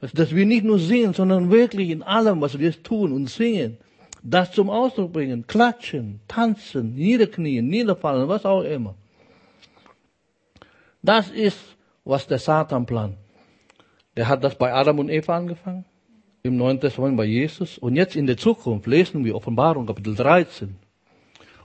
[0.00, 3.78] Dass wir nicht nur singen, sondern wirklich in allem, was wir tun und singen,
[4.22, 5.46] das zum Ausdruck bringen.
[5.46, 8.94] Klatschen, tanzen, niederknien, niederfallen, was auch immer.
[11.02, 11.58] Das ist,
[12.04, 13.16] was der Satan plant.
[14.16, 15.84] Der hat das bei Adam und Eva angefangen,
[16.42, 17.78] im Neuen Testament bei Jesus.
[17.78, 20.76] Und jetzt in der Zukunft lesen wir Offenbarung Kapitel 13.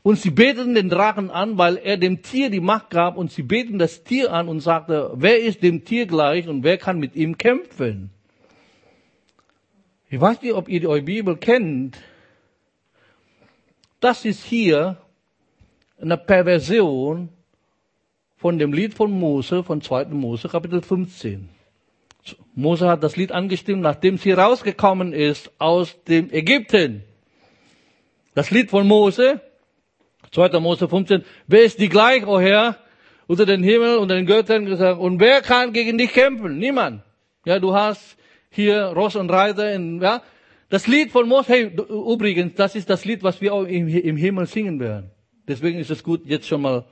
[0.03, 3.43] Und sie beten den Drachen an, weil er dem Tier die Macht gab und sie
[3.43, 7.15] beten das Tier an und sagte, wer ist dem Tier gleich und wer kann mit
[7.15, 8.09] ihm kämpfen?
[10.09, 11.97] Ich weiß nicht, ob ihr eure Bibel kennt.
[13.99, 14.97] Das ist hier
[16.01, 17.29] eine Perversion
[18.37, 20.05] von dem Lied von Mose, von 2.
[20.05, 21.47] Mose, Kapitel 15.
[22.55, 27.03] Mose hat das Lied angestimmt, nachdem sie rausgekommen ist aus dem Ägypten.
[28.33, 29.41] Das Lied von Mose,
[30.31, 30.59] 2.
[30.59, 32.77] Mose 15, wer ist die gleich, o oh Herr,
[33.27, 36.57] unter den Himmel und den Göttern gesagt, und wer kann gegen dich kämpfen?
[36.57, 37.03] Niemand.
[37.45, 38.17] Ja, du hast
[38.49, 40.21] hier Ross und Reiter, in, ja.
[40.69, 44.15] Das Lied von Mose, hey, übrigens, das ist das Lied, was wir auch im, im
[44.15, 45.11] Himmel singen werden.
[45.47, 46.85] Deswegen ist es gut, jetzt schon mal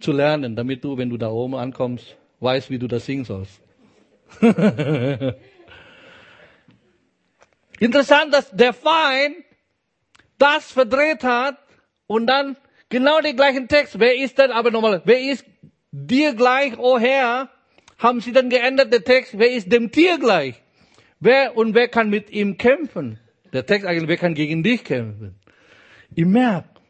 [0.00, 3.62] zu lernen, damit du, wenn du da oben ankommst, weißt, wie du das singen sollst.
[7.80, 9.36] Interessant, dass der Feind
[10.38, 11.56] das verdreht hat
[12.10, 12.56] und dann
[12.88, 14.00] genau den gleichen Text.
[14.00, 15.44] Wer ist denn aber nochmal, wer ist
[15.92, 17.48] dir gleich, o oh Herr?
[17.98, 20.60] Haben sie dann geändert, der Text, wer ist dem Tier gleich?
[21.20, 23.20] Wer und wer kann mit ihm kämpfen?
[23.52, 25.36] Der Text eigentlich, wer kann gegen dich kämpfen?
[26.16, 26.80] Ihr merkt,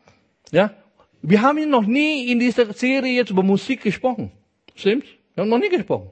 [0.53, 0.75] ja,
[1.21, 4.33] wir haben noch nie in dieser Serie jetzt über Musik gesprochen.
[4.75, 5.09] Stimmt's?
[5.35, 6.09] Wir haben noch nie gesprochen.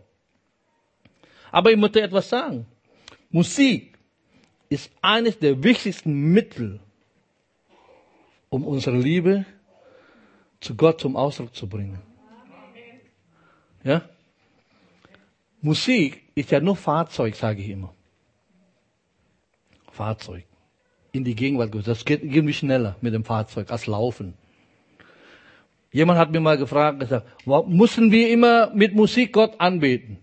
[1.51, 2.67] Aber ich möchte etwas sagen.
[3.31, 3.97] Musik
[4.69, 6.81] ist eines der wichtigsten Mittel,
[8.51, 9.45] um unsere Liebe
[10.61, 12.01] zu Gott zum Ausdruck zu bringen.
[13.85, 14.03] Ja?
[15.61, 17.95] Musik ist ja nur Fahrzeug, sage ich immer.
[19.91, 20.45] Fahrzeug.
[21.13, 21.87] In die Gegenwart Gottes.
[21.87, 24.35] Das geht irgendwie schneller mit dem Fahrzeug als Laufen.
[25.91, 30.19] Jemand hat mir mal gefragt, gesagt, müssen wir immer mit Musik Gott anbeten?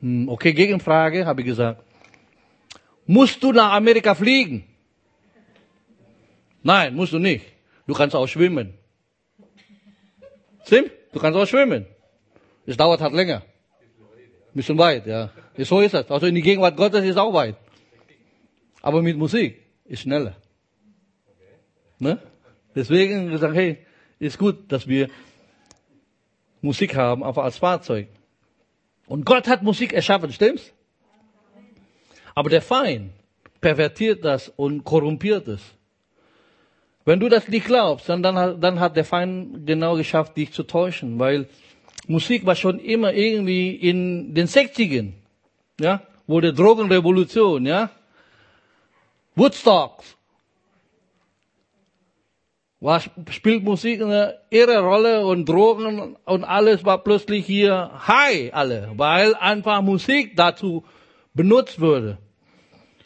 [0.00, 1.82] Hm, okay, Gegenfrage, habe ich gesagt.
[3.06, 4.64] Musst du nach Amerika fliegen?
[6.62, 7.44] Nein, musst du nicht.
[7.86, 8.74] Du kannst auch schwimmen.
[10.64, 10.92] Stimmt?
[11.12, 11.86] Du kannst auch schwimmen.
[12.66, 13.42] Es dauert halt länger.
[14.54, 15.30] Bisschen weit, ja.
[15.58, 16.10] So ist es.
[16.10, 17.56] Also in die Gegenwart Gottes ist auch weit.
[18.80, 20.36] Aber mit Musik ist schneller.
[21.98, 22.18] Ne?
[22.74, 23.78] Deswegen gesagt, hey,
[24.18, 25.08] ist gut, dass wir
[26.60, 28.08] Musik haben, einfach als Fahrzeug.
[29.06, 30.72] Und Gott hat Musik erschaffen, stimmt's?
[32.34, 33.12] Aber der Feind
[33.60, 35.60] pervertiert das und korrumpiert es.
[37.04, 40.62] Wenn du das nicht glaubst, dann, dann, dann hat der Feind genau geschafft, dich zu
[40.62, 41.48] täuschen, weil
[42.06, 45.12] Musik war schon immer irgendwie in den 60ern,
[45.80, 47.90] ja, wo der Drogenrevolution, ja,
[49.34, 50.02] Woodstock,
[52.78, 58.90] war, spielt Musik eine irre Rolle und Drogen und alles war plötzlich hier high, alle,
[58.96, 60.84] weil einfach Musik dazu
[61.32, 62.18] benutzt wurde.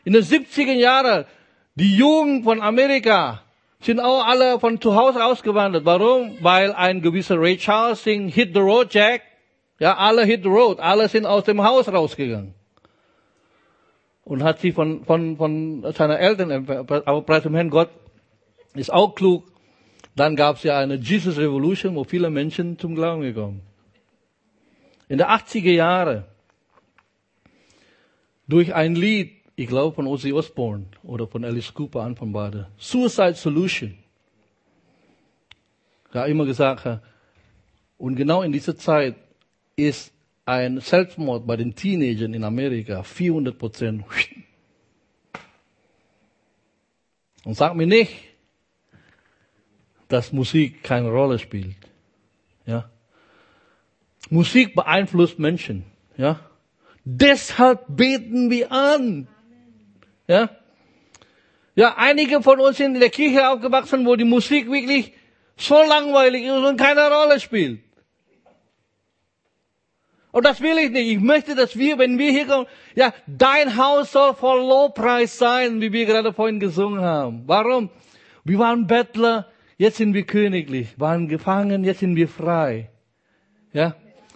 [0.04, 1.26] In den 70er Jahren,
[1.74, 3.42] die Jugend von Amerika
[3.86, 5.84] sind auch alle von zu Hause ausgewandert.
[5.84, 6.36] Warum?
[6.40, 9.22] Weil ein gewisser Ray Charles singt Hit the Road Jack.
[9.78, 10.80] Ja, alle hit the road.
[10.80, 12.54] Alle sind aus dem Haus rausgegangen.
[14.24, 17.90] Und hat sie von, von, von seiner Eltern, aber preis dem Herrn Gott,
[18.74, 19.44] ist auch klug,
[20.16, 23.62] dann gab es ja eine Jesus Revolution, wo viele Menschen zum Glauben gekommen.
[25.08, 26.24] In den 80er Jahren,
[28.48, 32.68] durch ein Lied, ich glaube von Ozzy Osbourne oder von Alice Cooper an von beide,
[32.78, 33.96] Suicide Solution.
[36.12, 37.00] Da immer gesagt,
[37.98, 39.16] und genau in dieser Zeit
[39.74, 40.12] ist
[40.44, 44.04] ein Selbstmord bei den Teenagern in Amerika 400 Prozent.
[47.44, 48.12] Und sag mir nicht,
[50.08, 51.76] dass Musik keine Rolle spielt.
[52.66, 52.90] Ja.
[54.30, 55.84] Musik beeinflusst Menschen.
[56.16, 56.40] Ja.
[57.04, 59.28] Deshalb beten wir an.
[60.26, 60.50] Ja.
[61.74, 65.12] Ja, einige von uns sind in der Kirche aufgewachsen, wo die Musik wirklich
[65.56, 67.80] so langweilig ist und keine Rolle spielt.
[70.32, 71.08] Und das will ich nicht.
[71.08, 75.80] Ich möchte, dass wir, wenn wir hier kommen, ja, dein Haus soll voll Lobpreis sein,
[75.80, 77.44] wie wir gerade vorhin gesungen haben.
[77.46, 77.90] Warum?
[78.44, 82.88] Wir waren Bettler, Jetzt sind wir königlich, waren gefangen, jetzt sind wir frei.
[83.74, 83.94] Ja?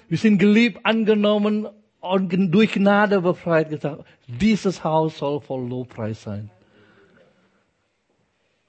[0.09, 1.67] Wir sind geliebt, angenommen
[2.01, 4.05] und durch Gnade befreit gesagt.
[4.27, 6.51] Dieses Haus soll voll Lobpreis sein.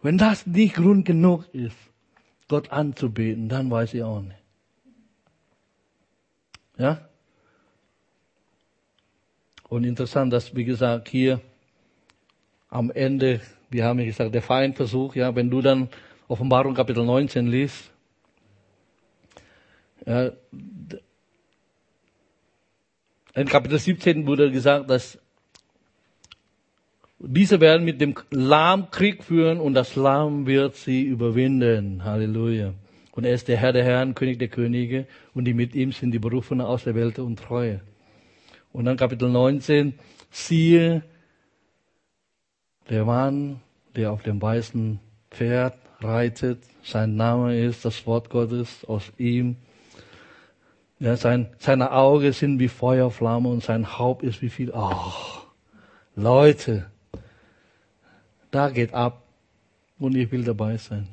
[0.01, 1.77] Wenn das nicht Grund genug ist,
[2.47, 4.35] Gott anzubeten, dann weiß ich auch nicht.
[6.77, 7.07] Ja?
[9.69, 11.39] Und interessant, dass, wie gesagt, hier
[12.69, 15.87] am Ende, wir haben ja gesagt, der Feindversuch, ja, wenn du dann
[16.27, 17.91] Offenbarung Kapitel 19 liest,
[20.05, 20.31] ja,
[23.33, 25.19] in Kapitel 17 wurde gesagt, dass
[27.19, 32.03] diese werden mit dem Lamm Krieg führen und das Lamm wird sie überwinden.
[32.03, 32.73] Halleluja.
[33.11, 36.11] Und er ist der Herr der Herren, König der Könige und die mit ihm sind
[36.11, 37.81] die Berufenen aus der Welt und Treue.
[38.73, 39.93] Und dann Kapitel 19,
[40.31, 41.03] siehe,
[42.89, 43.59] der Mann,
[43.95, 46.59] der auf dem weißen Pferd reitet.
[46.83, 49.57] Sein Name ist das Wort Gottes aus ihm.
[51.01, 54.71] Ja, sein, seine Augen sind wie Feuerflamme und sein Haupt ist wie viel.
[54.71, 55.11] Oh,
[56.15, 56.91] Leute,
[58.51, 59.23] da geht ab
[59.97, 61.07] und ich will dabei sein.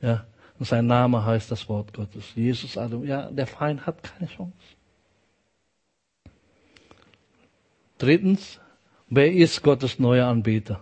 [0.00, 0.24] Ja,
[0.56, 2.32] und sein Name heißt das Wort Gottes.
[2.36, 3.04] Jesus Adam.
[3.04, 4.54] Ja, der Feind hat keine Chance.
[7.98, 8.60] Drittens,
[9.08, 10.78] wer ist Gottes neuer Anbeter?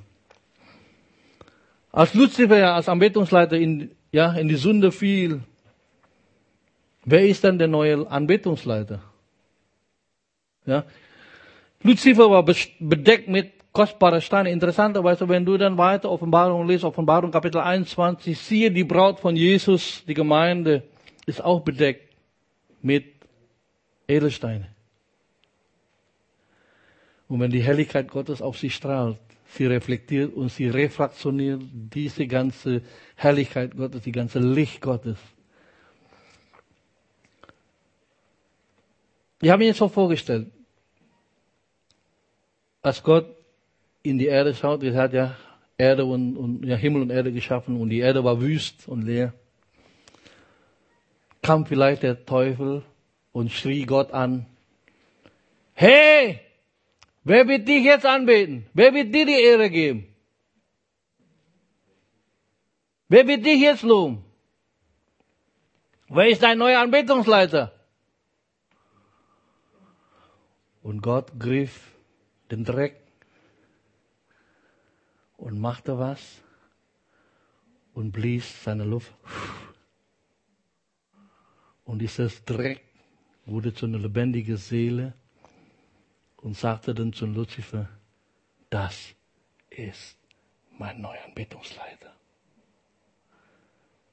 [1.90, 5.42] Als Luzifer als Anbetungsleiter in, ja, in die Sünde fiel,
[7.10, 9.02] wer ist dann der neue Anbetungsleiter?
[10.66, 10.84] Ja.
[11.82, 14.52] Luzifer war bedeckt mit kostbaren Steinen.
[14.52, 20.04] Interessanterweise, wenn du dann weiter Offenbarung liest, Offenbarung Kapitel 21, siehe die Braut von Jesus,
[20.06, 20.82] die Gemeinde,
[21.26, 22.14] ist auch bedeckt
[22.82, 23.06] mit
[24.06, 24.66] Edelsteinen.
[27.28, 29.18] Und wenn die Helligkeit Gottes auf sie strahlt,
[29.52, 32.82] Sie reflektiert und sie refraktioniert diese ganze
[33.16, 35.18] Herrlichkeit Gottes, die ganze Licht Gottes.
[39.40, 40.50] Ich habe mir jetzt so vorgestellt,
[42.82, 43.26] als Gott
[44.02, 45.36] in die Erde schaut, er hat ja
[45.76, 49.32] Erde und, und ja, Himmel und Erde geschaffen und die Erde war wüst und leer.
[51.42, 52.82] Kam vielleicht der Teufel
[53.32, 54.46] und schrie Gott an,
[55.72, 56.40] hey,
[57.22, 58.66] Wer wird dich jetzt anbeten?
[58.72, 60.06] Wer wird dir die Ehre geben?
[63.08, 64.24] Wer wird dich jetzt loben?
[66.08, 67.72] Wer ist dein neuer Anbetungsleiter?
[70.82, 71.94] Und Gott griff
[72.50, 73.00] den Dreck
[75.36, 76.42] und machte was
[77.94, 79.14] und blies seine Luft.
[81.84, 82.82] Und dieses Dreck
[83.46, 85.14] wurde zu einer lebendigen Seele
[86.36, 87.88] und sagte dann zu Luzifer,
[88.70, 89.14] das
[89.68, 90.16] ist
[90.78, 92.14] mein neuer Anbetungsleiter.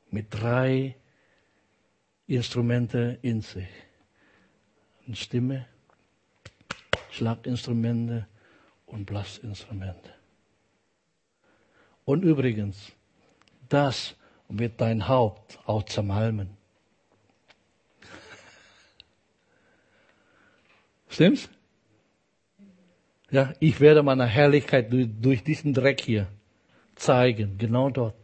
[0.09, 0.95] Mit drei
[2.25, 3.69] Instrumente in sich.
[5.05, 5.67] Eine Stimme,
[7.17, 8.27] Schlaginstrumente
[8.85, 10.11] und Blasinstrumente.
[12.05, 12.91] Und übrigens,
[13.69, 14.15] das
[14.49, 16.49] wird dein Haupt auch zermalmen.
[21.09, 21.49] Stimmt's?
[23.31, 26.27] Ja, ich werde meine Herrlichkeit durch, durch diesen Dreck hier
[26.95, 28.15] zeigen, genau dort.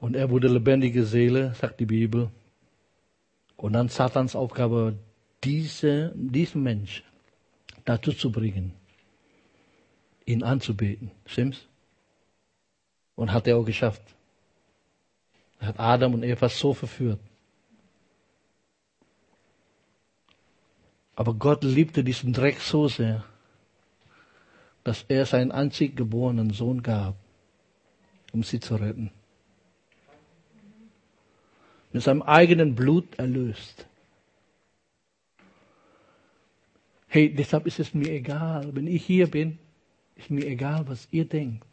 [0.00, 2.30] Und er wurde lebendige Seele, sagt die Bibel.
[3.56, 4.98] Und dann Satans Aufgabe,
[5.46, 7.04] diese, diesen Menschen
[7.84, 8.72] dazu zu bringen,
[10.24, 11.12] ihn anzubeten.
[11.24, 11.60] Stimmt's?
[13.14, 14.02] Und hat er auch geschafft.
[15.60, 17.20] Er hat Adam und Eva so verführt.
[21.14, 23.24] Aber Gott liebte diesen Dreck so sehr,
[24.84, 27.14] dass er seinen einzig geborenen Sohn gab,
[28.32, 29.10] um sie zu retten.
[31.92, 33.86] Mit seinem eigenen Blut erlöst.
[37.16, 39.58] Hey, deshalb ist es mir egal, wenn ich hier bin,
[40.16, 41.66] ist mir egal, was ihr denkt.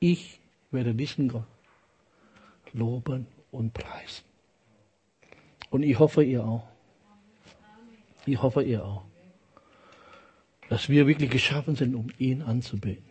[0.00, 0.40] Ich
[0.70, 1.44] werde diesen Gott
[2.72, 4.24] loben und preisen.
[5.68, 6.66] Und ich hoffe, ihr auch.
[8.24, 9.04] Ich hoffe, ihr auch.
[10.70, 13.04] Dass wir wirklich geschaffen sind, um ihn anzubeten.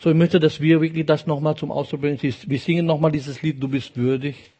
[0.00, 2.18] So, ich möchte, dass wir wirklich das nochmal zum Ausdruck bringen.
[2.20, 4.50] Wir singen nochmal dieses Lied, du bist würdig.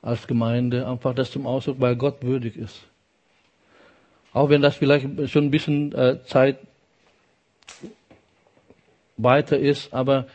[0.00, 0.88] Als Gemeinde.
[0.88, 2.88] Einfach das zum Ausdruck, weil Gott würdig ist.
[4.32, 6.58] Auch wenn das vielleicht schon ein bisschen äh, Zeit
[9.16, 10.26] weiter ist, aber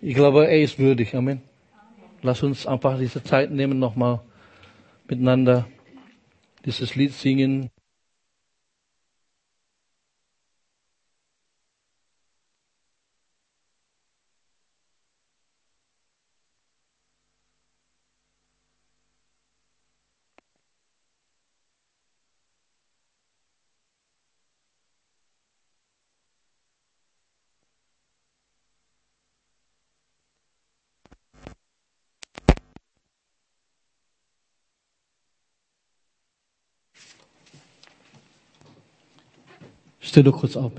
[0.00, 1.14] ich glaube, er ist würdig.
[1.14, 1.42] Amen.
[2.22, 4.20] Lass uns einfach diese Zeit nehmen, nochmal
[5.08, 5.66] miteinander
[6.64, 7.70] dieses Lied singen.
[40.08, 40.72] Steh doch kurz auf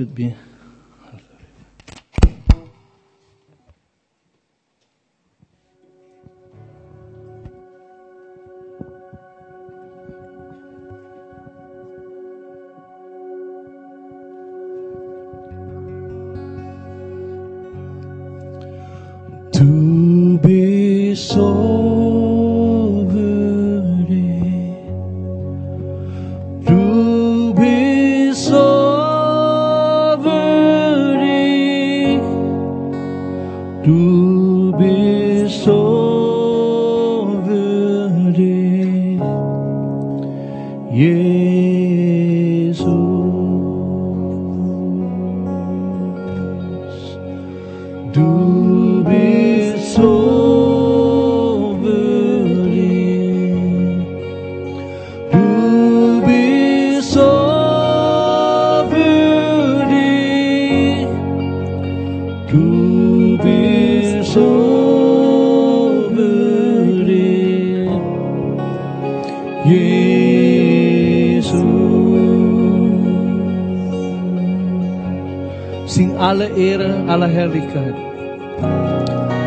[76.29, 77.95] alle Ehre, alle Herrlichkeit.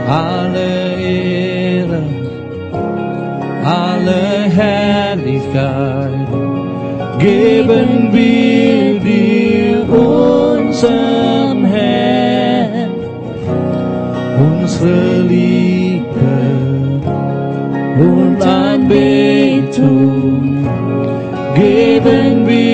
[0.08, 0.70] Alle
[1.00, 2.02] Ehre,
[3.64, 4.22] alle
[4.60, 6.28] Herrlichkeit
[7.20, 12.90] geben wir dir unserem Herrn,
[14.48, 16.34] unsere Liebe
[18.10, 19.86] und Anbetung
[21.54, 22.71] geben wir